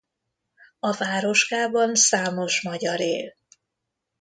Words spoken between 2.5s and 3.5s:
magyar él.